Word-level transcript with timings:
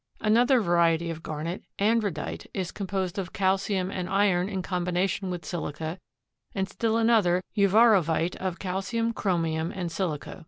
Another 0.19 0.61
variety 0.61 1.11
of 1.11 1.21
garnet, 1.21 1.61
andradite, 1.77 2.47
is 2.55 2.71
composed 2.71 3.19
of 3.19 3.33
calcium 3.33 3.91
and 3.91 4.09
iron 4.09 4.49
in 4.49 4.63
combination 4.63 5.29
with 5.29 5.45
silica, 5.45 5.99
and 6.55 6.67
still 6.67 6.97
another, 6.97 7.43
uvarovite, 7.55 8.35
of 8.37 8.57
calcium, 8.57 9.13
chromium 9.13 9.71
and 9.71 9.91
silica. 9.91 10.39